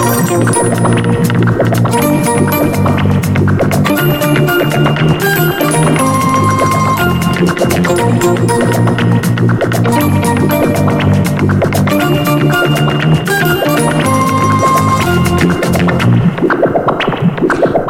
[0.00, 0.06] ム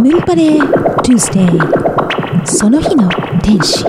[0.08, 3.08] ンパレー Tuesday その日の
[3.40, 3.84] 天使。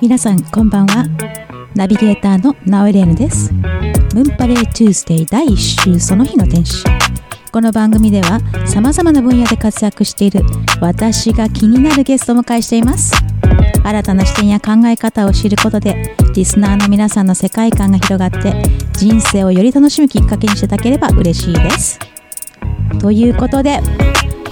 [0.00, 1.06] 皆さんこんばんは。
[1.74, 3.52] ナビゲーターのナオエレーヌです。
[4.14, 6.84] ムンパレー Tuesday 第1週その日の天使。
[7.50, 10.42] この番組ではさまざまな分野で活躍している
[10.80, 13.12] 私が気になるゲストをお迎えしています。
[13.82, 21.98] 新たな視点や考え方を知ることでリスナーの皆さんの世界観が広がって人生をより楽しむきっかけにしていただければ嬉しいです。
[23.00, 23.80] ということで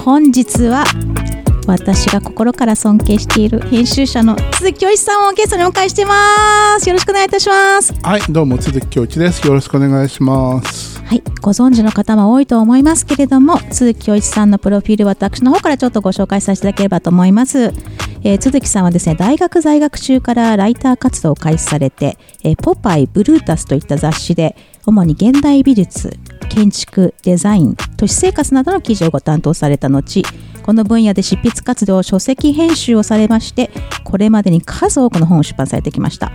[0.04, 0.84] 本日は
[1.66, 9.46] 私が心から尊敬している編集者の鈴木教一さんをゲストにお迎えしてますよろしくお願いいたしますはい、どうも鈴木京一です。
[9.46, 11.02] よろしくお願いします。
[11.02, 17.72] はい、ご存知の方も多いと思いますけれども鈴木恭一さんのプロフィール私の方からちょっとご紹介させていただければと思います、
[18.24, 30.24] えー、鈴木さんはですね大学在学中からライター活動を開始されて、えーポパイブルータスといった雑誌で主に現代美術建築デザイン都市生活などの記事をご担当された後
[30.66, 33.70] この分野で執筆活動書籍編集をされまして
[34.02, 36.32] これまでに数多くの本を出版されてきました、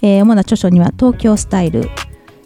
[0.00, 1.90] えー主な著書には東京スタイル。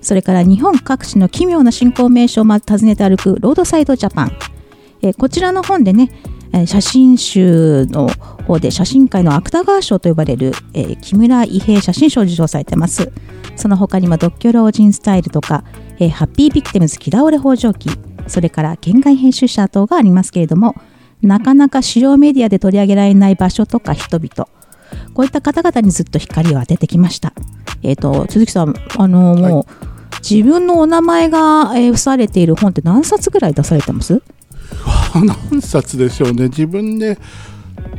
[0.01, 4.33] それから日本各地の奇妙な新興名所をまず訪ねて歩くロードサイドジャパン、
[5.03, 6.11] えーこちらの本でね、
[6.65, 8.09] 写真集の
[8.47, 13.13] 方で写真界の芥川賞と呼ばれる、えー木村伊兵衛写真賞を受賞されてます。
[13.57, 15.65] その他にも独居老人スタイルとか、
[15.99, 17.91] えーハッピービクテムズ木倒れ北条記。
[18.29, 20.75] それから県外編集者等がありますけれども
[21.23, 24.49] なかなか主要メディアで取り上げられない場所とか人々
[25.15, 27.33] こういった方々にずっと光を当ててきました。
[27.83, 29.65] えっ、と鈴木さん、あのもう、
[30.29, 34.23] 自分のお名前が、えー付されている本って何冊ぐらい出されてます？
[35.51, 36.45] 何冊でしょうね。
[36.49, 37.19] 自分で、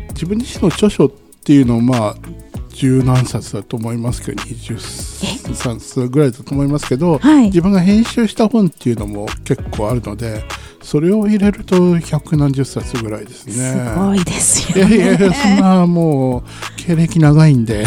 [0.09, 1.11] 自分自身の著書っ
[1.43, 2.15] ていうのをまあ、
[2.73, 10.43] 十何冊だと思いますけど、20冊ぐらいだと思いますけど、はい自分が編集した本っていうのも結構あるので、
[10.87, 13.53] それを入れると百何十冊ぐらいですね。
[13.53, 14.97] すごいですいよね。
[14.97, 16.43] やいやいや、そんなもう、
[16.77, 17.85] 経歴長いんで、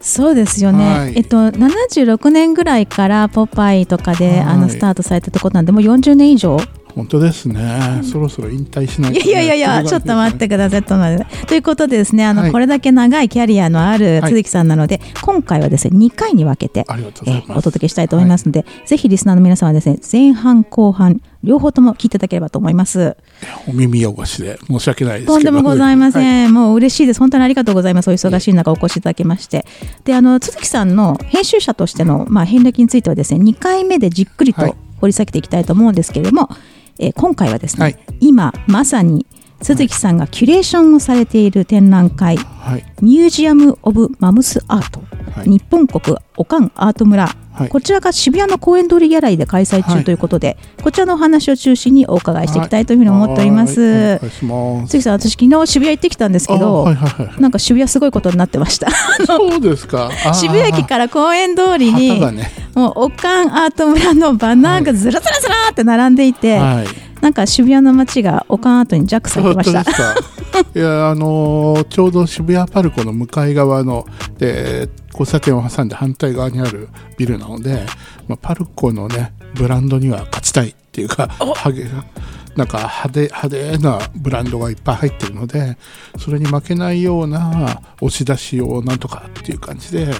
[0.00, 1.12] そうですよね、はい。
[1.14, 4.40] えっと、76年ぐらいから「ポパイ」とかで、はい。
[4.40, 6.56] あのスタートされたところなんでもう40年以上？
[6.96, 9.26] 本当ですね、そろそろ引退しないと、ね。
[9.26, 10.82] いやいやいやちょっと待ってください。
[10.82, 10.96] と
[11.46, 16.86] ということでですね、あの、はいこれだけ長いキャリアのあるはい鈴木さんなので、今回はですね、2回に分けて、
[17.50, 23.18] お届けしたいと思いますので、ぜひリスナーの皆さんはですね、前半後半、両方とも聞いていただければと思います。
[23.68, 25.26] お耳汚しで申し訳ないです。
[25.26, 27.20] とんでもございません、はいもう嬉しいです。
[27.20, 28.08] 本当にありがとうございます。
[28.08, 29.66] お忙しい中お越しいただきまして。
[30.04, 36.48] で、あの、鈴木さんの編集者としての、まあ、遍歴についてはですね、2回目でじっくりとはい掘り下げていきたいと思うんですけれども、
[36.98, 39.26] えー今回はですね、はい今まさに
[39.62, 42.84] 鈴木さんがキュレーションをされている展覧会、はい。
[43.00, 54.18] ミュージアム・オブ・マムス・アート、はい日本国オカンアート村、はいこちらが渋谷の公園通りギャラリーで開催中はいということで、こちらのお話を中心にお伺いしていきたいというふうに思っております。
[54.18, 57.40] 鈴木さん、私昨日渋谷行ってきたんですけど、あはいはいはい。
[57.40, 58.90] なんか渋谷すごいことになってました。
[59.26, 60.10] そうですか。
[60.34, 62.50] 渋谷駅から公園通り旗に、がね。
[62.76, 66.86] もうオカンアート村のバナーがずらずらずらって並んでいて、はい。
[67.22, 69.80] なんか渋谷の街がオカンアートにジャックされてました。
[69.80, 74.06] いやあのーちょうど渋谷パルコの向かい側の
[74.38, 77.86] で交差点を挟んで反対側にあるビルなので、
[78.28, 81.84] まあ、パルコのねブランドには勝ちたいっていうかハゲ
[82.56, 85.76] なんか派手派手なブランドがいっぱい入ってるので
[86.18, 90.14] それに負けないような押し出しをなんとかっていう感じで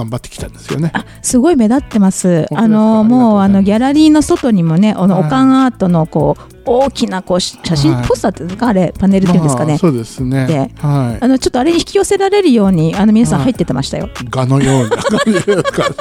[0.00, 0.92] 頑張ってきたんですよね。
[1.20, 2.46] すごい目立ってます。
[2.54, 9.72] あのもうあのギャラリーの外にもね、あのはいオカンアートのこう大きなこうし写真、はいポスターっていうんですかあれパネルっていうんですかね。
[9.72, 10.46] まあそうですね。
[10.46, 14.06] ではあのちょっとあれに引き寄せられるようにあの皆さんはい入ってってましたよ。
[14.06, 14.10] い。
[14.30, 15.84] 画のような感じですか。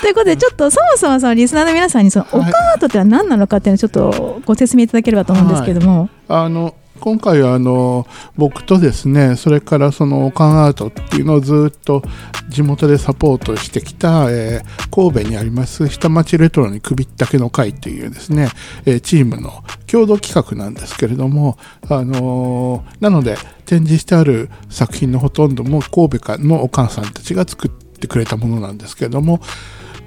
[0.00, 8.06] ということでちょっとそもそもそのリスナーの皆さんにそのオカンアートってのは何なのかっていうのをちょっとご説明いただければと思うんですけども、あの今回はあの
[8.36, 12.00] 僕とですねそれからそのカンアートっていうのをずっと
[12.48, 18.50] 地元でサポートしてきた、えー、神戸にあります下町レトロに首ったけの会というですね、
[18.86, 21.58] えー、チームの共同企画なんですけれども、
[21.88, 29.40] あのー、なので展示してある作品のほとんども神戸かのお母さんたちが作ってくれたものなんですけれども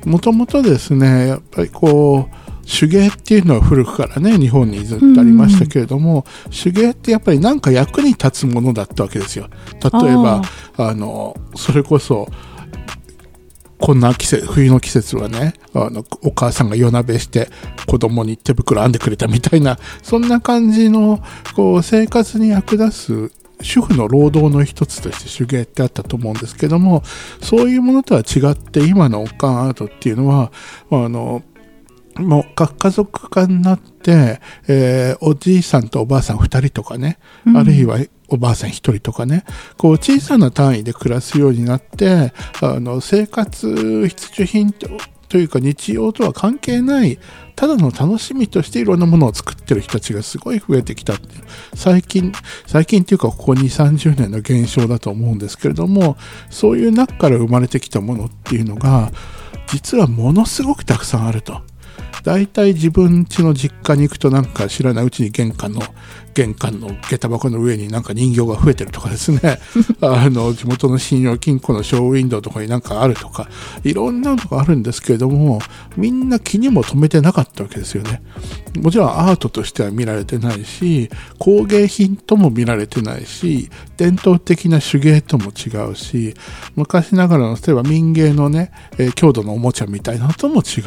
[0.06, 9.48] もともとですねやっぱりこう手芸っていうのは古くからね日本にずっとありましたけれども、うん、手芸ってやっぱり何か役に立つものだったわけですよ。
[9.82, 10.42] 例えば
[10.78, 12.28] あのそれこそ
[13.78, 17.50] こんな季節冬の季節はねあのお母さんが夜鍋して
[17.88, 21.22] 子供に手袋編んでくれたみたいなそんな感じの
[21.56, 27.04] こう生活に役立つ主婦の労働の一つとして手芸ってあったと思うんですけども
[27.42, 30.52] そういうものとは違って今のおかんアートっていうのは
[30.92, 31.44] あの
[32.18, 39.44] もう核家族化になって、えー、おじいさんとおばあさん2人とかね、うん、あるいはおばあさん1人とかね
[39.78, 47.20] こう小さな単位で暮らすようになってあの生活必需品というか日常とは関係ない
[47.56, 51.28] ただの楽しみとしていろんなものを作ってる人たちがすごい増えてきたって
[51.74, 52.32] 最近
[52.66, 56.18] 最近っていうかここ2 3 0年の現象だと思うんですけれども
[56.50, 59.12] そういう中から生まれてきたものっていうのが
[59.68, 61.62] 実はものすごくたくさんあると。
[62.26, 65.82] 大体自分家の実家に行くとなんか知らないうちに玄関の
[66.36, 69.40] 玄関の下駄箱の上になんか人形が増えてるとかですね。
[70.02, 73.48] あの地元の信用金庫のショーウィンドウとかになんかあるとか
[73.86, 75.62] いろんなのがあるんですけれども
[75.96, 78.22] みんな気にも留めてなかったわけですよね。
[78.78, 81.10] もちろんアートとしては見られてないし
[81.40, 86.36] 工芸品とも見られてないし伝統的な手芸とも違うし
[86.76, 90.84] 昔ながらの例えば民芸のね、えー、郷土のおもちゃみたいなのとも違う。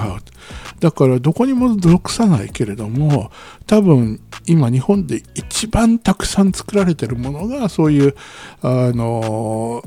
[0.80, 3.30] だからどこにも属さないけれども
[3.66, 8.14] 多分今日本で一番たくさん作られてるものがそういう
[8.62, 9.82] あの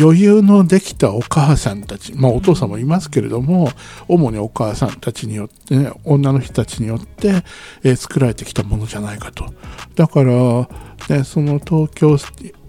[0.00, 3.70] 余裕のできたお母さんたち、まあお父さんもいますけれども、
[4.08, 7.42] 主にお母さんたちによってね、女の人たちによって、
[7.82, 9.52] えー、作られてきたものじゃないかと。
[9.96, 10.68] だから、
[11.08, 12.16] ね、その東京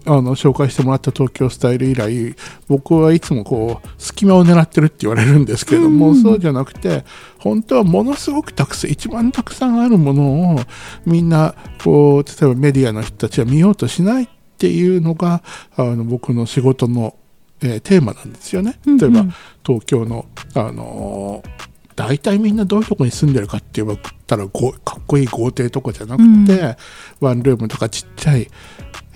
[0.06, 2.34] あの紹介してもらった東京スタイル以来
[2.68, 7.04] 僕はいつもこう隙間を狙ってるって言われるんですけれども、うん、そうじゃなくて
[7.38, 10.60] 本当はものすごくたくさん一番たくさんあるものを
[11.06, 14.28] みんなこう例えばメディアの人たちは見ようとしないっ
[14.58, 15.42] ていうのが
[15.76, 17.16] あの僕の仕事の、
[17.62, 18.78] えー、テーマなんですよね。
[18.86, 19.26] 例えば、
[19.64, 21.63] 東京のあのー
[21.96, 26.76] 大体みんなどういうとこに住んでるかって言ったらかっこいい豪邸とかじゃなくて、うん、
[27.20, 28.48] ワンルームとかちっちゃい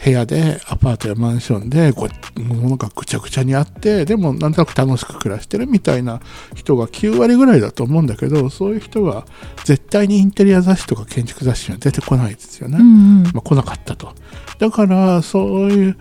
[0.04, 6.20] 部屋でアパートやマンションでこ物がぐちゃぐちゃにあってでもなんとなく楽しく暮らしてるみたいな
[6.54, 9.26] 人が9割ぐらいだと思うんだけどそういう人は
[9.64, 12.88] 絶対にインテリア雑誌とか建築雑誌には出てこないですよね、うんう
[13.20, 14.14] ん、まあ、来なかったと。
[14.58, 15.96] だからそういう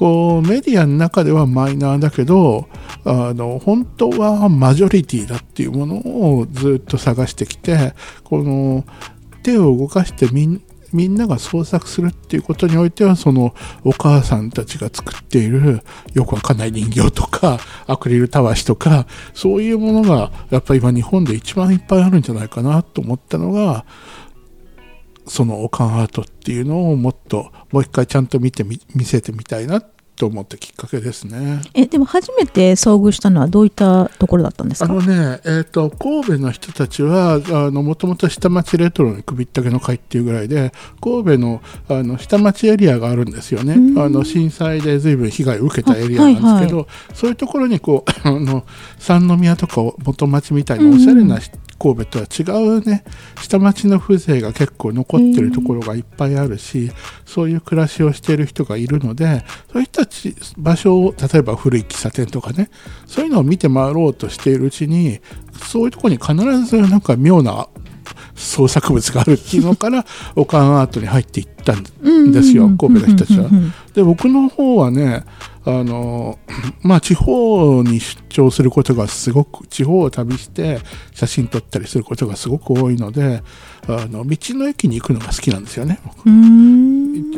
[0.00, 2.70] こうメディアの中ではマイナーだけど
[3.04, 5.96] あの本当はマジョリティだっていうもの
[6.38, 7.92] をずっと探してきて
[8.24, 8.86] この
[9.42, 10.62] 手を動かしてみん
[10.94, 13.54] みんなが創作するっていうことにおいてはその
[13.84, 15.82] お母さんたちが作っている
[16.14, 23.84] よくわかんない人形とかアクリルたわしとかそういうものがやっぱり今日本で一番いっぱいあるんじゃないかなと思ったのが
[25.30, 29.80] そのオカンアートっていうのをもっともう一回ちゃんと見てみ見せてみたいな
[30.20, 31.62] と思ったきっかけですね。
[31.72, 34.92] えでも初めて遭遇したのはどういったところだったんですか？
[34.92, 43.76] あのね、えーと、神戸の人たちはもともと下町レトロに首ったけの会っていうぐらいで神戸のあの下町エリアがあるんですよね。
[43.98, 48.66] あの震災で随分被害を受けたエリアなんですけど、はいはい、そういうところにこう あの
[48.98, 51.40] 三宮とか元町みたいなおしゃれな、うん
[51.80, 53.02] 神戸とは違うね
[53.40, 56.92] 下町の風情が結構残ってるところがいっぱいあるし、
[57.24, 62.70] そういう暮らしをしている人がいるのでそういう人たち場所を例えば古い喫茶店とかね
[63.06, 65.20] そういうのを見て回ろうとしているうちに
[65.62, 67.68] そういうとこに必ずなんか妙な
[68.34, 70.04] 創作物があるっていうのから
[70.36, 73.48] オカンアートに入っていったんですよ神戸の人たちは。
[73.94, 75.24] で僕の方はね
[75.64, 76.38] あの
[76.82, 80.80] まあ地方に出張することがすごく地方を旅して
[81.14, 83.42] 写真撮ったりすることがすごく多いので
[83.86, 86.00] あの道の駅に行くのが好きなんですよね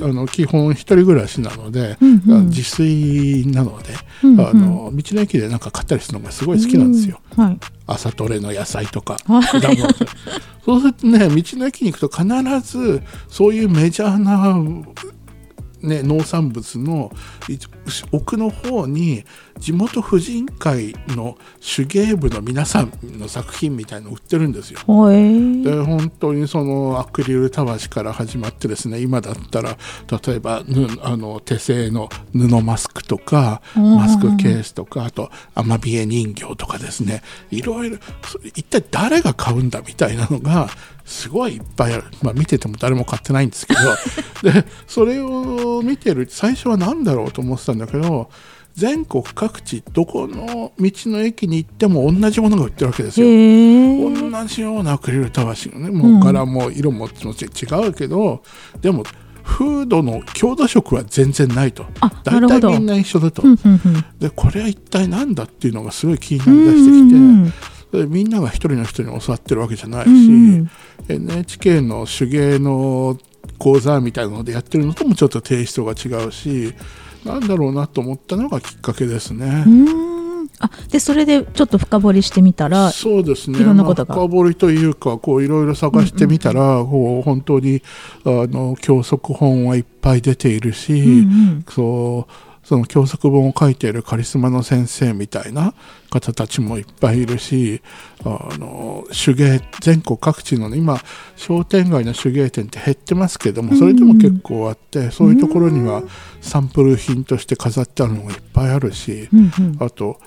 [0.02, 9.16] あの基本一人暮らしなので、うんうん、自炊なので、うんうん、あの道の駅でなんか買ったりするのがすごい好きなんですよ、はい、朝取れの野菜とか
[10.64, 14.56] そうするとね道の駅に行くと必ずそういうメジャーな
[15.82, 17.12] ね、農産物の
[18.12, 19.24] 奥の方に
[19.58, 24.78] 地元婦人会の手芸部の皆さんの作品みたいの売ってるんですよ。
[24.78, 29.76] で本当にそのアクリルたわしから始まってですね今だったら
[30.26, 33.96] 例えばぬあの手製の布マスクとかうん。
[33.96, 37.22] マスクケースとかあとアマビエ人形とかですね。
[37.50, 40.68] いろいろそ一体誰が買うんだみたいなのが
[41.04, 43.80] すごいいっぱいある、まあ、見てても誰も買ってないんですけど。
[44.52, 48.28] でそれを見てる最初は何だろうと思ってたんだけど
[48.74, 54.10] 全国各地どこの道の駅に行っても同じものが売ってるわけですへよ。
[54.10, 54.30] ー。
[54.30, 55.90] 同じようなアクリルたわしのね。
[55.90, 58.42] もう柄も色ももち違うけど、
[58.80, 59.04] でも
[59.42, 61.84] フードの郷土色は全然ないと。
[62.24, 64.04] 大体みんな一緒だと、うんうんうん。
[64.18, 67.44] でこれは一体何だっていうのがすごい気になりだしてきて、うん。
[67.44, 67.52] うんで
[67.92, 70.54] みんなが一人の人に教わってるわけじゃないし、うん。
[70.54, 70.70] うん
[71.08, 73.18] NHK の手芸の
[73.58, 76.74] 講座みたいなのでやってるのともちょっとテイストが違うし
[77.24, 79.64] なんだろうなと思ったのがきっかけですね。
[80.58, 83.60] あでそれでちょっと深掘りしてみたらそうですね。
[83.60, 84.14] いろんなことが。
[84.14, 87.82] まあ深掘りというかこういろいろ探してみたら、こう本当に
[88.24, 91.64] あの教則本はいっぱい出ているし、うんうん。
[91.68, 95.74] そうその教則本を書いているカリスマの先生みたいな
[96.08, 97.82] 方たちもいっぱいいるし
[98.24, 100.98] あの手芸全国各地のね今
[101.36, 106.02] 商店街の手芸店って減ってますけどもそれでも結構あって、そういうところには
[106.40, 109.76] サンプル品として飾ってあるのがいっぱいあるし、うんうん。
[109.78, 110.18] あと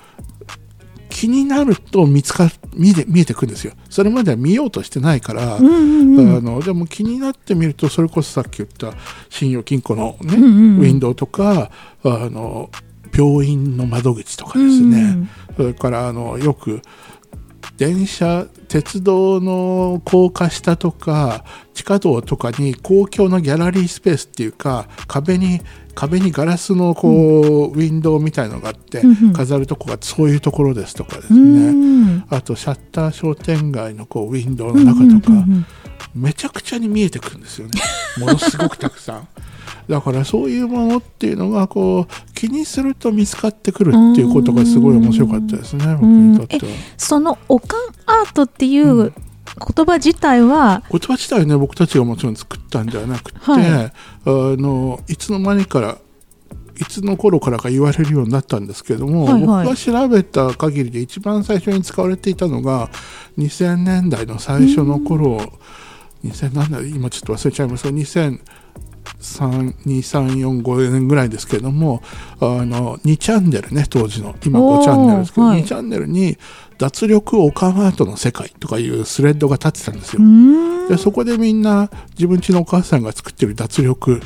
[1.16, 3.72] 気になると見つか見え見えてくるんですよ。
[3.88, 6.36] それまでは見ようとしてないから、うんうんうん。
[6.36, 8.92] あのでも気になってみるとそれこそさっき言った
[9.30, 10.78] 信用金庫の、ねうんうんうん。
[10.80, 11.70] ウィンドウとか
[12.04, 12.68] あの
[13.14, 15.28] 病院の窓口とかですね、うん。
[15.56, 16.82] それからあのよく
[17.78, 25.62] 電車鉄道の高架下とか地下道とかに公共のギャラリースペースっていうか壁に
[25.96, 32.26] 壁にガラスのこう、ウィンドウみたいのがあって、飾るとこがそういうところですとかですうね、ん。
[32.28, 35.32] あとシャッター商店街のこうウィンドウの中とか、
[36.14, 37.80] めちゃくちゃに見えてくるんですよね。
[38.20, 39.28] ものすごくたくさん。
[39.88, 46.62] だからそういうものっていうのがこう気にすると見つかってくるっていうことがすごい面白かったですね僕にとっては。
[46.98, 49.12] そのおかんアートっていう
[49.74, 53.64] 言葉自体は、言葉自体ね僕たちがもちろん作ったんではなくて、はい。
[53.64, 53.90] あ
[54.26, 55.98] のいつの間にから
[56.78, 59.42] いつの頃からか言われるようになったんですけども、はいはい。
[59.66, 62.90] 僕が調べた限りで一番最初に使われていたのが
[63.38, 65.38] 2000年代の最初の頃、
[66.24, 72.02] 2000何年今ちょっと忘れちゃいますが202345年ぐらいですけども
[72.40, 75.62] あの2チャンネルね当時の今5おーチャンネルですけど、はい。
[75.62, 76.36] 2チャンネルに
[76.78, 80.22] 脱力オカンアートの世界とかいうスレッドが立ってたんですよ。
[80.88, 84.20] でそこでみんな自分家のお母さんが作ってる脱力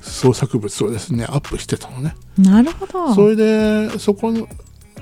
[0.00, 2.14] 創作物をですねアップしてたのね。
[2.38, 3.14] なるほど。
[3.14, 4.48] それでそこの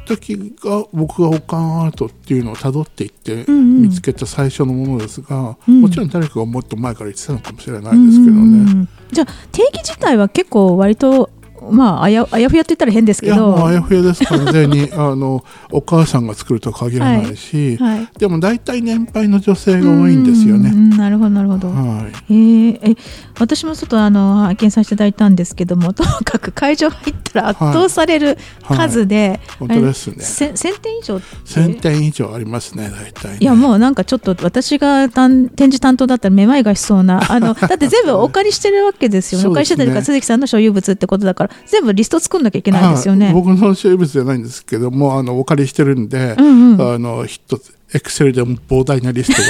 [0.07, 3.83] 時が僕がオカンアートっていうのをたどっていってうんうん。
[3.83, 5.83] 見つけた最初のものですが、うん。
[5.83, 8.88] もちろん誰かがもっと前から言ってたのかもしれないですけどね、うんうんうん。
[9.12, 11.31] じゃあ定義自体は結構割と
[11.70, 14.88] まああやあやふやって言ったら変ですいやけどもうあやふやです完全に。
[14.94, 20.70] あのお母さんが作るとは限らないし、はいでも大体年配の女性が多いんですよね。
[20.70, 20.75] う。
[20.75, 22.34] んなるほどなるほど、はい。
[22.34, 22.96] へええ
[23.38, 30.16] 私もちょっとあの拝見させていただいたんですけども ともかく会場入ったら圧倒される数で、本当ですね。
[30.20, 39.46] せ1000点以上って？1000点以上ありますね大体ね、いやもうなんかちょっと私が担展示担当だったらめまいがしそうなあのだって全部お借りしてるわけですよね。
[39.48, 43.27] お借りしてたりとか鈴木さんの所有物ってことだから全部リスト作んなきゃいけないですよね。
[43.27, 49.49] はい僕の所有物じゃないんですけどもあのお借りしてるんで、うんうんあの一つエクセルでも膨大なリストが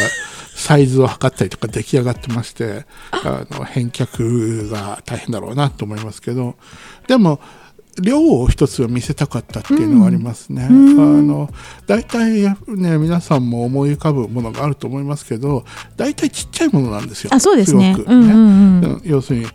[0.54, 6.56] サイズを測ったりとか出来上がってましてあの返却が大変だろうなと思いますけど
[7.06, 7.40] でも
[8.00, 10.68] 量を一つ見せたかったっていうのがありますね。
[10.70, 11.50] うんあの
[11.86, 15.64] 大体ね皆さんも思い浮かぶものがあると思いますけど
[15.96, 17.30] 大体ちっちゃいものなんですよ。
[17.32, 17.94] あそうですね。
[17.96, 19.46] ごくうんうんうんうん要するに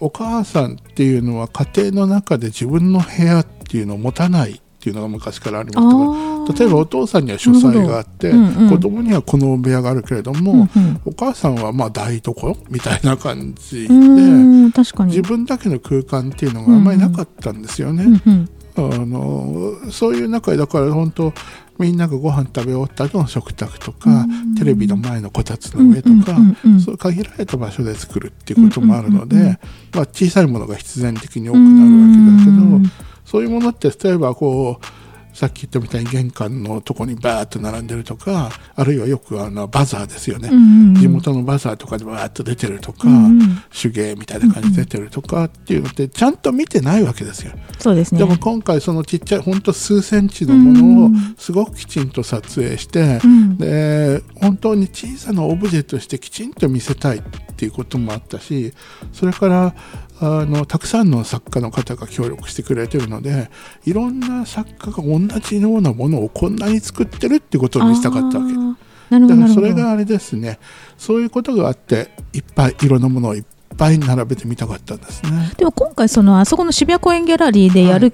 [0.00, 11.00] お母さんっていうのは家庭の中で自分の部屋っていうのを持たないっていうのが昔からありましたから例えばお父さんには書斎があって、うんうん子供にはこの部屋があるけれども、うんうん。
[11.04, 18.04] お母さんはまあ台所みたいな感じで、自分だけの空間っていうのがあんまりなかったんですよね。
[18.04, 18.48] うんうん。
[18.76, 21.32] あのそういう中でだから本当
[21.78, 24.54] みんながご飯食べ終わった後の食卓とか、うん。
[24.54, 26.36] テレビの前のこたつの上とか、
[26.82, 29.58] そういう限られた場所で作るっていうこともあるので、
[29.92, 32.92] まあ、小さいものが必然的に多くなるわけだけど、うん。
[33.24, 35.05] そういうものって例えばこう
[35.36, 40.94] さっき言ったみたいに玄関のとこにバーッと並んでるとかあるいはよくあのバザーですよね、うんうんうん。
[40.94, 43.62] 地元のバザーとかでバーッと出てるとか、うんうん。
[43.70, 47.52] 手芸みたいな感じで出てるとかっていうのってちゃんと見てないわけですよ。
[47.78, 48.18] そうですね。
[48.18, 51.34] でも今回そのちっちゃいほんと数センチのものをうん。
[51.36, 53.58] すごくきちんと撮影して、うん。
[53.58, 57.22] で本当に小さなオブジェとしてきちんと見せたいっ
[57.58, 58.74] ていうこともあったし
[59.12, 59.74] それから
[60.20, 63.50] あのたくさんの作家の方が協力してくれてるので
[63.84, 68.52] いろんな作家が同じようなものをこんなに作ってるってことを見せたかったわけ。
[68.52, 68.74] あー
[69.10, 70.58] なるほどだからそれがあれですね
[70.98, 73.44] そういうことがあっていっぱいいろんなものをいっ
[73.76, 75.52] ぱい並べてみたかったんですね。
[75.56, 78.12] でも今回そのあそこの渋谷公園ギャラリーでやる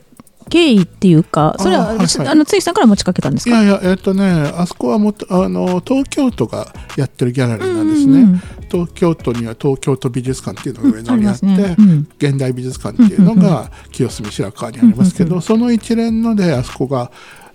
[0.50, 3.62] 経緯っていうか、それはあはいはいあのついさんから持ちかけたんですか？
[3.62, 8.12] いやいや、えっとね、あそこはもあの東京都がやってるギャラリーなんですね。
[8.12, 8.42] うんうんうん
[8.72, 11.76] 東京都には東京都美術館っていうのが上野にあって、うんね。
[11.78, 12.08] うん。
[12.16, 17.12] 現代美術館っていうのが清澄白河にありますけど、その一連のであそこが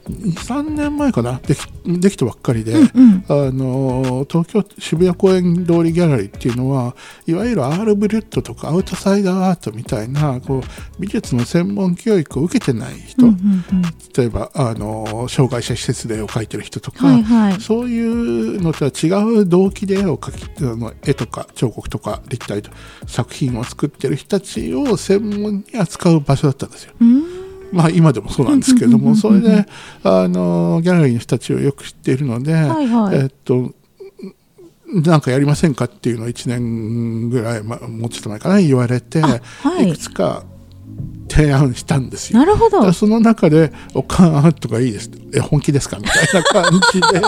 [0.07, 1.39] 3年前かな？
[1.45, 6.95] できできたばっかりで、うんあの東京渋谷公園通りギャラリーっていうのは
[7.25, 10.61] いわゆるアール・ブリュットとかアウトサイダーアートみたいなこう
[10.99, 13.81] 美術の専門教育を受けてない人、うんうんうん。
[14.15, 17.61] 例えばあの障害者施設で絵を描いてる人とか、はいはい。
[17.61, 19.07] そういうのとは違
[19.41, 22.71] う動機で絵を描きあの絵とか彫刻とか立体と
[23.07, 26.93] 作品を作ってる人たちを専門に扱う場所だったんですよ。
[27.01, 27.23] うん
[27.71, 29.65] まあ今でもそうなんですけれども、それで
[30.03, 33.17] あのギャラリーの人たちをよく知っているので、はいはい。
[33.17, 33.73] えっと
[34.87, 39.89] なんかやりませんかっていうのを1年ぐらい、ま、もうちょっと前かな言われて、あはい。
[39.89, 40.45] いくつか
[41.37, 42.39] 提案したんですよ。
[42.39, 42.91] なるほど。
[42.93, 47.21] その中で「おかんとかいいです」え本気ですか?」みたいな感じで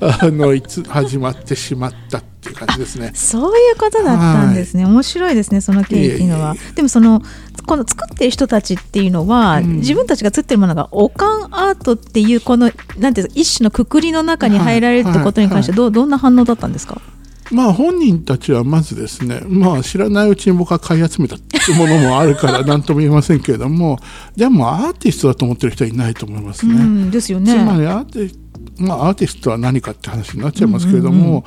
[0.00, 3.10] あのいつ始まってしまったっていう感じですね。
[3.14, 6.70] そういうことだったんですね、面白いですねその経緯っていうのはいえ。
[6.70, 7.22] いでもその
[7.66, 9.76] この作ってる人たちっていうのは、うん。
[9.78, 17.00] 自分たちが作ってるものがオカンアートっていうこのなんていうか一種のくくりの中に入られるってことに関してどうどんな反応だったんですか？
[17.50, 23.98] まあ本人たちはまずですね、まあ知らないうちに僕は買い集めたものもあるから 何とも言えませんけれども、
[24.36, 26.74] でもアーティストだと思ってる人はいないと思いますね。
[26.74, 27.52] うんですよね。
[27.52, 28.46] つまりアーティ
[28.78, 31.42] まあ、アーティストは何かって話になっちゃいますけれども、うんうんうん。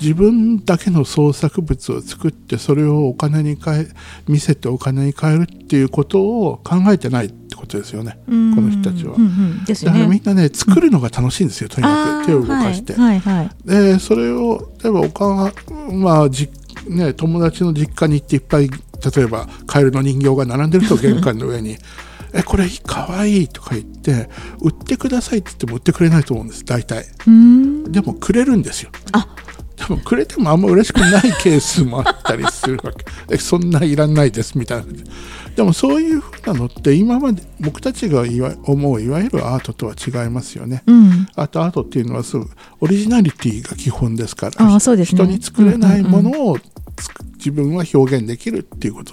[0.00, 3.88] 自分だけの創作物を作ってそれをお金に変え
[4.28, 8.54] 見せてお金に変えるっていうことを考えてないってことですよね、うん。
[8.54, 9.14] この人たちは。
[9.14, 9.64] うんうん。
[9.64, 12.94] ですよだからみねんなね作るのが楽しいんですよ、とにかく手を動かして。
[12.94, 13.50] はいはいはい。
[13.64, 15.52] でそれを例えばおかんは
[15.92, 16.50] まあじ、
[16.88, 21.76] ね、友達の実家に行っていっぱい例えばカエルの人形が並んでると玄関の上に
[22.34, 24.28] 「えこれかわいい」とか言って
[24.60, 27.06] 「売ってください」って言っても売ってくれないと思うんです大体。
[27.26, 27.92] うん。
[27.92, 28.90] でもくれるんですよ。
[29.12, 29.26] あ
[29.76, 33.04] でもくれてもあんま嬉しくないケースもあったりするわけ。
[33.34, 34.84] えそんないらないですみたいな。
[35.54, 40.82] でもそういうふうなのって今まで僕たちがいわ思ういわゆるアートとは違いますよね。
[40.86, 41.28] うん。
[41.34, 42.48] あとアートっていうのはそう
[42.80, 44.52] オリジナリティが基本ですから。
[44.58, 46.58] あーそうですね人に作れないものを
[47.36, 49.12] 自分は表現できるっていうこと。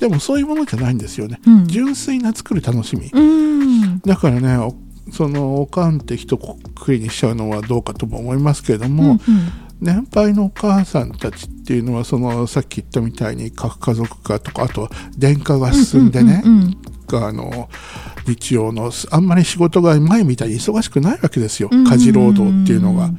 [0.00, 1.66] でもそういうものじゃないんですよね、うん。
[1.66, 3.10] 純粋な作る楽しみ。
[3.12, 4.00] うん。
[4.00, 4.74] だからねお
[5.12, 9.20] そのおかんって一括りにしちゃうのはどうかとも思いますけれども、うん
[9.80, 16.78] 年配のお母さんたちっていうのはそのさっき言ったみたいに核家族化とかあと電化が進んでね、うんうん
[17.10, 17.70] あの
[18.26, 21.70] 日曜のあんまり仕事が前みたいに忙しくないわけですよ。
[21.72, 21.84] うん。
[21.84, 23.10] 家事労働っていうのが。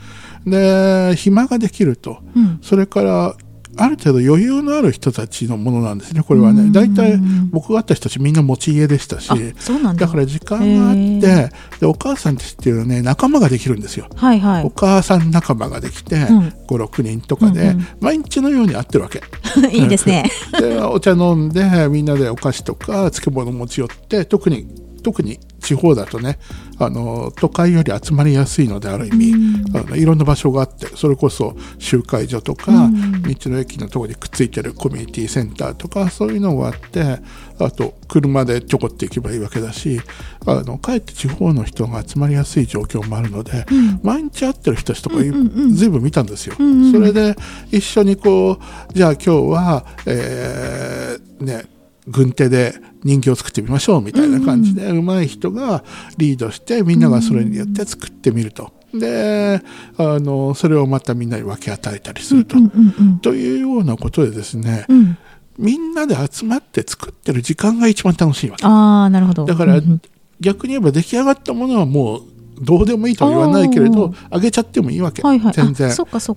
[0.46, 2.20] で暇ができると。
[2.36, 2.60] うん。
[2.62, 3.36] それから
[3.80, 6.70] ある程度余裕のある人たちのものなんですねこれはね。
[6.72, 10.06] 大体僕が会った人たちみんな持ち家でしたしあそうなんだ。
[10.06, 14.08] だから時間があってでお母さんたちっていうのはね仲間ができるんですよ。
[14.16, 14.64] はいはい。
[14.66, 16.40] お母さん仲間ができて、うん。
[16.68, 17.88] 56人とかで、うんうん。
[18.02, 19.22] 毎日のように会ってるわけ。
[19.72, 20.30] いいですね。
[20.60, 24.68] でお茶飲んでみんなでお菓子とか漬物持ち寄って特に
[25.02, 26.40] 特に地方だとね
[26.80, 29.34] あの都会より集まりやすいのである意味、
[29.78, 33.22] あのいろんな場所があってそれこそ集会所とか、うん。
[33.22, 37.20] 道の駅のところにくっついてるコミュニティセンターとかそういうのがあって
[37.60, 40.00] あと車でちょこって行けばいいわけだし
[40.46, 43.66] あのかえって地方の人が集まりやすい状況もあるので、
[44.02, 45.76] 毎日会ってる人たちとかい、うんうんうん。
[45.76, 46.56] ずいぶん見たんですよ。
[46.58, 46.92] んうん。
[46.92, 47.36] それで
[47.72, 48.60] 一緒にこ
[48.90, 51.79] うじゃあ今日は、えーね
[52.10, 55.84] 軍手で人形を作ってみましょうみたいな感じで、上手い人が
[56.18, 58.72] リードしてみんながそれによって作ってみると。
[58.94, 59.62] で
[59.98, 62.58] あのそれをまたみんなに分け与えたりすると。
[62.58, 65.18] うんうんうんというようなことでですね、うん
[65.58, 68.66] みんなで集まって作ってる時間が一番楽しいわけ。
[68.66, 70.02] ああなるほどだから、うんうん
[70.42, 72.22] 逆に言えば出来上がったものはもう
[72.62, 74.28] どうでもいいとは言わないけれおどー。
[74.30, 75.54] あげちゃってもいいわけ、はいはい。
[75.54, 75.90] 全然。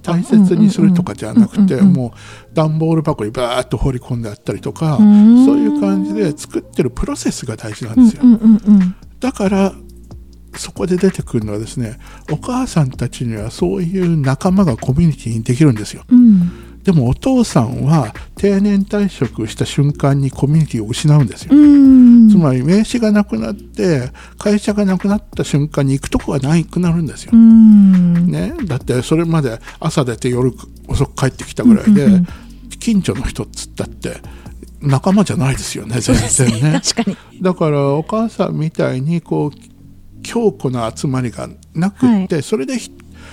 [0.03, 5.45] 大切にするとかじゃなくて、もう段ボール箱にバーッと放り込んであったりとか、ん。
[5.45, 8.23] そういう感じで作ってるプロセスが大事なんですよ、
[9.21, 9.73] だから
[10.57, 11.99] そこで出てくるのはですね
[12.31, 16.05] お母さんたちにはそういう仲間がコミュニティにできるんですよ。
[16.09, 16.51] うん
[16.85, 22.29] でもお父さんは定年退職した瞬間にコミュニティを失うんですよ、うん。
[22.29, 27.31] つまり名刺がなくなって会社がなくなった瞬間に行くとこがないくなるんですよ。
[27.33, 28.31] う、ん。
[28.31, 30.53] ね、だってそれまで朝出て夜
[30.89, 32.27] 遅く帰ってきたぐらいで、うんうんうん。
[32.81, 34.17] 近所の人っつったって
[34.81, 36.81] 仲間じゃないですよね全然ね。
[36.83, 37.17] 確かに。
[37.41, 42.91] だからお母さんみたいにこう強固な集まりがなくって、それでひ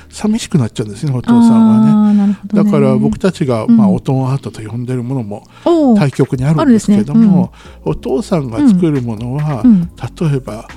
[0.10, 2.28] 寂しくなっちゃうんですねお父さんはね。
[2.28, 2.40] ね。
[2.54, 3.78] だから僕たちが、うん。
[3.78, 5.44] まあ、音アートと呼んでるものも
[5.98, 9.92] 対極にあるんですけども、あお父さんが作るものは、うん。
[10.30, 10.68] 例えば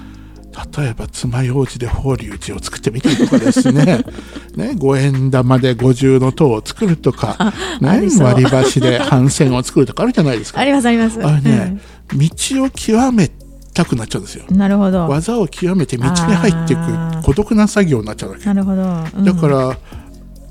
[0.77, 4.05] 例えば爪楊枝で法隆寺を作ってみたりとかですね。
[4.55, 10.61] ね五円玉で五重の塔を作るとか、あね割り箸で帆船を作るとかあるじゃないですか。
[10.61, 11.18] ありますあります。
[11.25, 11.79] あれね、
[12.12, 13.31] 道を極め
[13.75, 14.45] たくなっちゃうんですよ。
[14.49, 15.09] うんなるほど。
[15.09, 16.83] 技を極めて道に入っていく
[17.23, 18.45] 孤独な作業になっちゃうわけ。
[18.45, 19.25] なるほど、うん。
[19.25, 19.79] だから、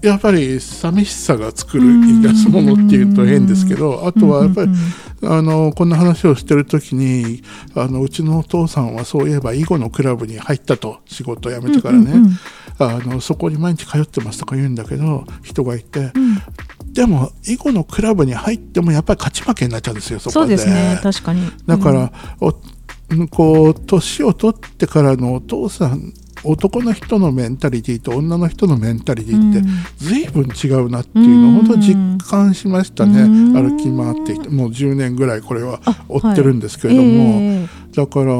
[0.01, 4.71] やっぱり寂しさが作るい出すものっていうと変ですけど、あとはやっぱり、
[5.23, 7.43] あのこんな話をしてる時に
[7.75, 12.31] あのうちのお父さんはそういえば囲碁のクラブに入ったと仕事を辞めてからね、うんうんうん。
[12.79, 16.11] あのそこに毎日通ってますとか言うんだけど人がいて、
[16.93, 21.51] でも囲碁のクラブに入ってもやっぱり勝ち負けになっちゃうんですよそこでそうですね確かに。
[21.67, 22.53] だから、お
[23.29, 29.65] こう年を取ってからのお父さん男の人のメンタリティと女の人のメンタリティってうん。
[29.97, 31.65] 随分違うなっていうのをうん。
[31.65, 33.53] 本当に実感しましたね、うん。
[33.53, 34.49] 歩き回ってきて。
[34.49, 37.95] もう10年ぐらいこれはあ追ってるんですけれども、ええ。
[37.95, 38.33] だから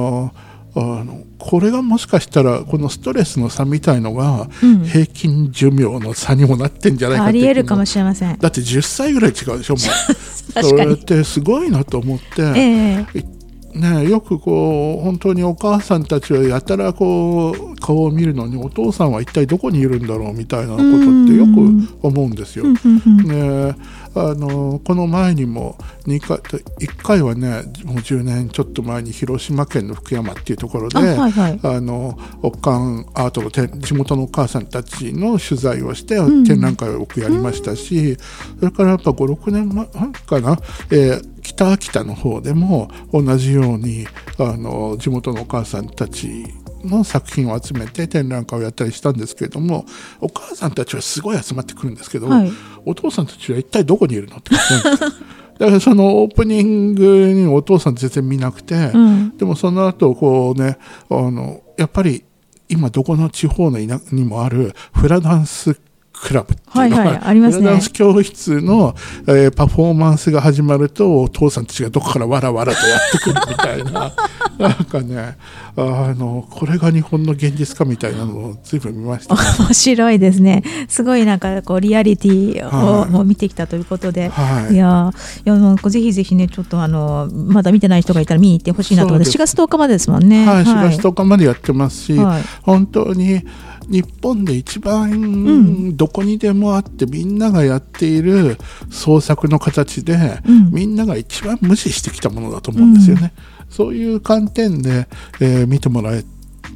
[0.73, 4.83] あのこれがもしかしたらこのストレスの差みたいのがうん。
[4.83, 8.37] 平均寿命の差にもなってんじゃないかってありえるかもしれません。
[8.39, 9.81] だって10歳ぐらい違うでしょもう。
[10.53, 12.41] 確それってすごいなと思って。
[12.55, 13.40] ええ
[13.73, 20.83] ね、よくこう本当にお母さんたちはやたらこう顔を見るのにお父さんは一体どこにいるんだろうみたいなことっ
[21.25, 22.65] てよく思うんですよ。
[22.65, 23.75] うんうんうんね、
[24.15, 31.59] あのこの前にも2回1回はねもう10年ちょっと前に広島県の福山っていうところであはいはい。
[31.63, 36.43] あのおかんアートの展地元のお母さんたちの取材をして、ん。
[36.43, 38.17] 展覧会を僕やりましたし、
[38.59, 40.57] それからやっぱ56年前かな、
[40.91, 46.45] えー北秋田の方でも同じようにあの地元のお母さんたち
[46.83, 49.85] の作品を集めて展覧会をやったりしたんですけれども
[50.19, 52.51] お母さんたちはすごい集まってくるんですけど、はい。
[52.85, 55.09] お父さんたちは一体どこにいるのって感じですよ。
[55.59, 59.37] だからそのオープニングにお父さん全然見なくて、うん。
[59.37, 60.77] でもその後こうね
[61.09, 62.23] あのやっぱり
[62.67, 65.79] 今どこの地方の田にもあるフラダンス
[66.21, 67.65] クラブっていうのが、はいはいありますね。
[67.65, 68.95] ダンス教室の、
[69.27, 74.13] えーパフォーマンスが始まるとお父さんたちがどこからわらわらとやってくるみたいな。
[74.59, 75.37] なんかね
[75.75, 79.41] あのこれが日本の現実かみたいなのを随分見ました、ね。
[79.59, 80.63] 面白いですね。
[80.87, 83.09] すごいなんかこうリアリティをはい。
[83.09, 84.73] もう見てきたということで、はい。
[84.73, 89.09] いやーいやもうぜひぜひねちょっとあのまだ見てない人がいたら見に行ってほしいなと。
[89.09, 90.45] 思って4そうです月10日までですもんね。
[90.45, 92.43] はい、4月10日までやってますし、はい。
[92.61, 93.43] 本当に
[93.87, 98.57] 日本で一番どこにでもあってみんながやっている
[98.89, 100.71] 創作の形で、うん。
[100.71, 103.33] みんなが一番無視してきたものだと思うんですよね。
[103.69, 105.07] そういう観点で、
[105.39, 106.23] えー見てもらえ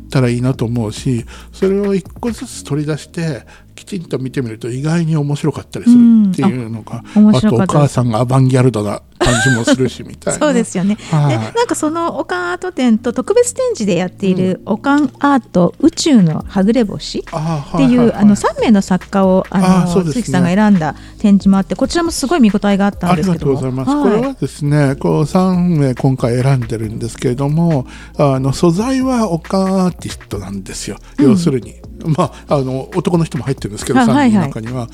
[0.09, 5.97] たらいいなと思うしそれを一個ずつ取り出してきちんと見てみると意外に面白かったりする
[6.31, 10.39] っていうのが、うんあとお母さんがアバンギャルドな感じもするしみたいな。
[10.45, 11.29] そうですよね、はい。
[11.29, 19.91] でなんかそのオカンアート展と特別展示でやっているオカンアート宇宙のはぐれ星あっていう、あの3名の作家をあのあね。
[19.91, 23.59] 鈴木さんが選んだ展示もあってこちらもすごい見応えがあったんありがですけども。
[23.59, 23.89] とうございます。
[23.91, 24.03] はい。
[24.03, 30.97] これはですね、こう3名今回選んでるんですけれども、あの素材はオカンアーティストなんですよ。
[31.19, 34.87] 要するに、まああの男の人も入ってるんですけど、3あはい人の中には、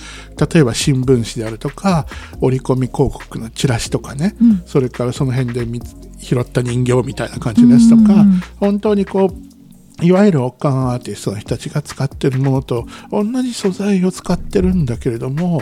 [0.52, 2.06] 例えば新聞紙であるとか、
[2.40, 4.64] 折り込み広告のチラシとかね、うん。
[4.66, 5.82] それからその辺で見
[6.20, 15.62] 拾った人形みたいな感じのやつとか、うん本当にこういわゆるオカンアーティストの人たちが使ってるものと同じ素材を使ってるんだけれども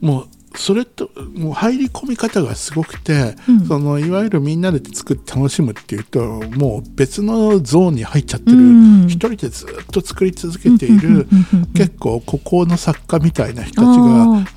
[0.00, 3.66] もうそれともう入り込み方がすごくて、うん。
[3.66, 6.20] そのいわゆるみんなで作って楽しむっていうと
[6.56, 9.06] もう別のゾーンに入っちゃってる、うん。
[9.06, 11.26] 一人でずっと作り続けている
[11.74, 13.98] 結構孤高の作家みたいな人たち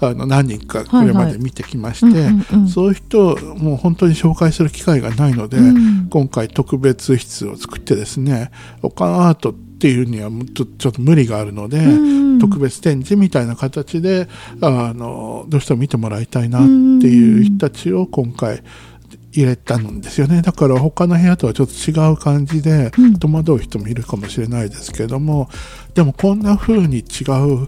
[0.02, 2.30] があの何人かこれまで見てきまして、
[2.68, 2.92] そうい。
[2.92, 6.10] う人をもう本当に紹介する機会がないので、うん。
[6.10, 12.40] 今回特別室を作ってですねオカンアートっていうにはもっとちょっと無理があるので、うん。
[12.40, 14.28] 特別展示みたいな形で
[14.62, 16.68] あのどうしても見てもらいたいなって
[17.08, 18.62] いう人たちを今回
[19.32, 20.42] 入れたんですよね。
[20.44, 23.20] だから他の部屋とはちょっと違う感じでうん。
[23.20, 25.50] 戸惑う人もいるかもしれないですけども、
[25.96, 27.68] でもこんな風に違う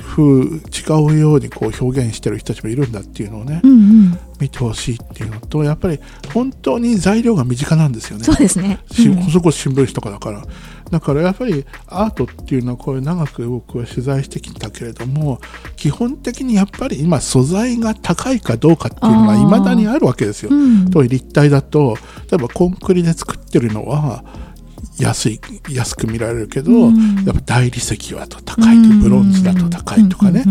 [0.00, 6.00] 風違うようにこう表現してる人たちもいるんだっていうのをね、うんうん、見てほしいっていうのとやっぱり
[6.32, 8.80] 本当に材料が身近なんですよねそうですね。
[8.90, 10.42] しうんそれこそ新聞紙とかだから
[10.90, 15.40] だからやっぱりアートっていうのはこれ長く僕は取材してきたけれども
[15.76, 19.46] 基本的にやっぱり今素材が高いかどうかっていうのがあー。
[19.46, 20.50] 未だにあるわけですよ。
[20.52, 20.90] うん。
[20.90, 21.96] と立体だと
[22.30, 24.24] 例えばコンクリで作ってるのは
[24.98, 27.24] 安い安く見られるけど、うん。
[27.24, 30.44] やっぱ大理石はと高いとブロンズだと高いとかね、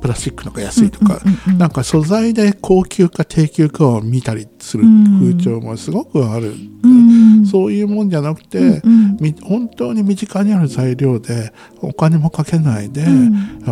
[0.00, 4.84] プラスチックの方が安いとか、うんうんうんなんか素材で高級か低級かを見たりする
[5.20, 7.46] 風潮もすごくある、うん。
[7.46, 13.10] そういうもんじゃなくて、うんみ本当に身近にある材料でお金もかけないで、う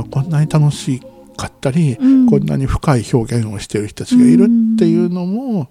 [0.01, 0.05] ん。
[0.11, 1.01] こんなに楽し
[1.37, 2.27] かったり、うん。
[2.27, 5.71] こんなに深い表現をしている人たちがいるっていうのも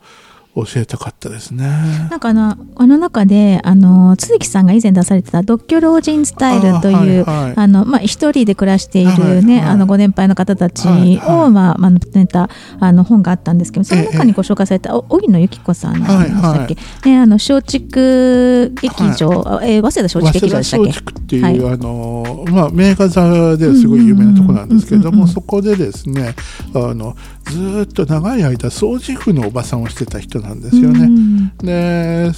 [0.56, 1.68] 教えたかったですね。
[2.10, 7.54] なんかあのあの中であの都築さんが以前出されてた独居老人スタイルというあはいはい。
[7.58, 9.74] あのまあ一人で暮らしているね、はいはい。
[9.74, 11.52] あのご年配の方たちを、はいはい。
[11.52, 17.10] まあまとめたあの本があったんですけどその中にご紹介されたお荻野由紀子さんでしたっけ、はいはい。
[17.10, 20.88] ねあの松竹劇場、あえー早稲田松竹劇場でしたっけ？
[20.88, 21.74] 松竹っていう、はい。
[21.74, 26.34] あのまあ、名画座ですごい有名なところなんですけれどうんうんうんうんもそこでですね
[26.74, 31.06] あのずーっと長い間掃除婦のおばさんをしてた人なんですよね。
[31.06, 31.58] うん。
[31.58, 32.32] で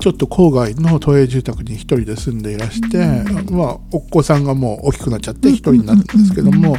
[0.00, 2.96] ちょっと郊外の都営住宅に一人で住んでいらして、
[3.52, 6.76] まあ、お子さんがもう大きくなっちゃって一人になるんですけども、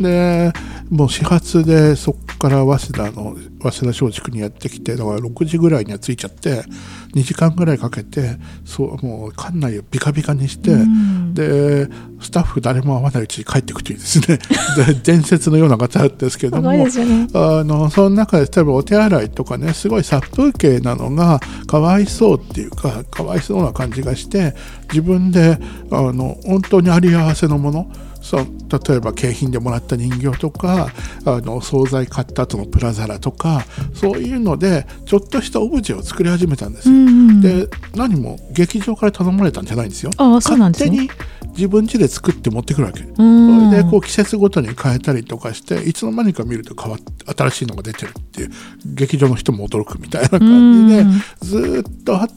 [0.00, 0.52] で
[0.90, 6.62] もう始発でそこから早稲田の早稲田松竹にやってきてだから6時ぐらいには着いちゃって
[7.14, 11.88] 2時間ぐらいかけてそうもう館内をビカビカにして、うんで
[12.20, 14.38] スタッフ誰も会わないうちに帰っていくというですね
[14.86, 16.86] で伝説のような方ですけどもね。
[17.34, 24.54] あのその中で例えばお手洗いとかねすごい殺風景なのがかわいそうっていうかかわいそうな感じがして
[24.90, 25.58] 自分で
[25.90, 27.90] あの本当にあり合わせのもの
[28.22, 28.46] そう
[28.88, 30.88] 例えば景品でもらった人形とか
[31.24, 36.94] あの惣菜買った後のプラザラとかそういうのでちょっとしたオブジェを作り始めたんですよ。
[36.94, 40.10] うんで何も劇場から頼まれたんじゃないんですよ。
[40.16, 40.90] ああそうなんですね。
[40.90, 43.02] 勝手に自分家で作って持ってくるわけ。
[43.02, 47.00] うんそれでこう季節ごとに変えたりとかしていつの間にか見ると変わっ
[47.36, 48.50] 新しいのが出てるっていう
[48.84, 52.28] 劇場の人も驚くみたいな感じでうんずーっとあ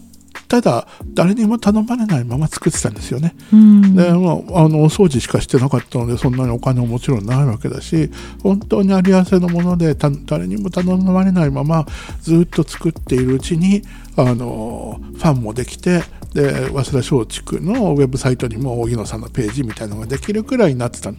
[0.47, 3.36] ただ誰にも頼まれないまま作ってたんですよね。
[3.51, 8.10] うんでまあ、あのお掃除しかしてなかったのでそんなにお金ももちろんないわけだし
[8.43, 11.86] 本当にあり合わせのものでた誰にも頼まれないまま
[12.21, 13.81] ずっと作っているうちに
[14.17, 16.03] あのファンもできて
[16.34, 21.12] で早稲田松竹のウェブサイトにも荻野さんのページみたいなのができるくらいになってた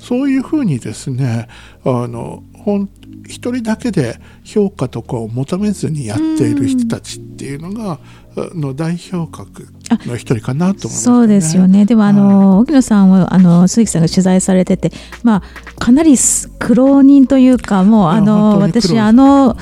[0.00, 1.48] そういうふうにですね
[1.84, 2.88] あのほん
[3.26, 8.00] 一人だけで評価とかを求めずにやっている人たちっていうのが、
[8.36, 9.68] あの代表格
[10.06, 11.84] の一人かなと思います、ね、そうですよね。
[11.84, 14.92] でもあの、荻野さんをあの鈴木さんが取材されてて、
[15.22, 15.42] まあ
[15.78, 19.56] かなりす苦労人というかもうあの私あの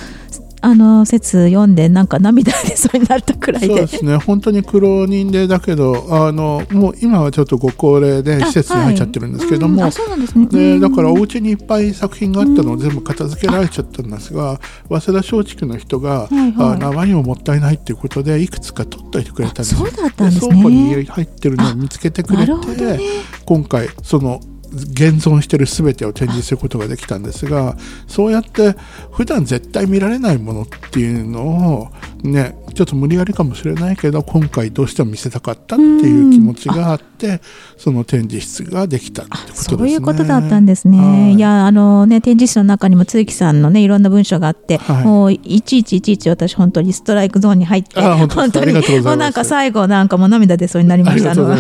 [0.60, 3.66] あの説読んでなんか涙出そうになったくらいで。
[3.68, 4.16] そうですね。
[4.16, 10.46] 本当に苦労人でだけどあのもう今はちょっとご高齢で施設に入っちゃってるんですけども、そうなんですね。
[10.46, 16.76] でだからおうん家にいっぱい作品があったのを全部片付けられちゃったんですが早稲田松竹の人が、はいはい。
[16.76, 20.50] あ名前をもったいないっていうことでいくつか取っといてくれたんでそうだったんですね。
[20.50, 23.00] 倉庫に入ってるのを見つけてくれて、ね。
[23.44, 24.40] 今回その
[24.72, 27.76] 現存してる全てを展示することができたんですが
[28.06, 28.74] そうやって
[29.10, 31.88] 普段絶対見られないものっていうのを
[32.22, 37.40] ねちょっと無理やりかもしれないけど今回どうしても見せたかったっていう気持ちがあって
[37.76, 39.76] その展示室ができたってことですね。
[39.78, 41.32] そういうことだったんですはね。
[41.32, 41.34] い。
[41.34, 45.04] いやあのね展示室の中にも都築さんのねいろんな文章があって、はい。
[45.04, 48.52] もういちいちいちいち私本当にストライクゾーンに入ってあ本当です。
[48.52, 49.06] かありがとうございます。
[49.06, 51.52] もうなんか最後なんかもう涙出そうになりました あの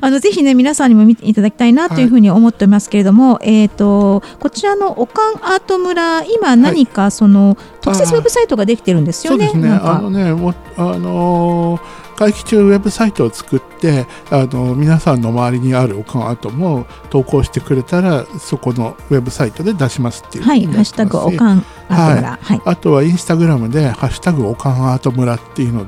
[0.00, 9.48] あのぜひね皆さんにも見ていただきたいなというふうに思ってますけれども、えっ、とこちらのおかんアート村今何かその、特設ウェブサイトができてるんですよね？
[9.48, 9.80] そうですね。
[9.82, 22.38] あのね、もあのー会期中ウェブサイトを作って、あの皆さんの周りにあるおかんアートも投稿してくれたら、そこのウェブサイトで出しますっていうはい、にハッシュタグおんかんアート村。
[22.40, 22.62] はい。
[22.64, 25.86] あとはインスタグラムで「ハッシュタグおかんアート村」っていうの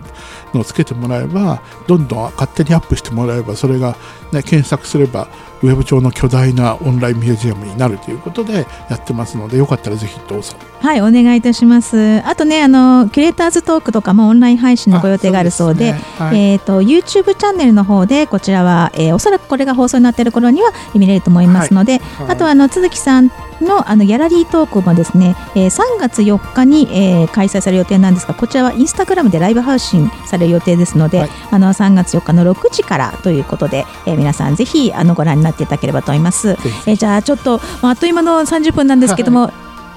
[0.55, 3.97] のをつけてもらえばどんどん勝手にアップしてもらえばそれが、
[4.33, 5.29] ね、検索すれば
[5.63, 10.55] ウェブ上の巨大なオンラインミュージアムになるということでやってますのでよかったらぜひどうぞ。
[10.81, 12.23] はい、お願いいたします。
[12.25, 36.51] あとね、あのキュレーターズトークとかもオンライン配信のご予定があるそうで、ねはいえっ、と YouTube チャンネルの方でこちらは、えーおそらくこれが放送になっている頃には見れると思いますので、はいあとはあの鈴木さんのあのギャラリートークもですね、えー、3月4日に、えー、開催される予定なんですがこちらはインスタグラムでライブ配信される予定ですので、はい、あの3月4日の6時からということで、えー、皆さんぜひあのご覧になっていただければと思います。
[36.51, 39.53] えー、じゃあちょっと、まあ、あっという間の30分なんですけども、は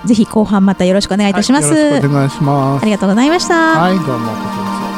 [0.05, 1.73] い、ぜひ後半またよろしくお願いいたします。
[1.73, 2.81] はい、お願いします。
[2.83, 3.81] ありがとうございました。
[3.81, 4.92] はい、どうも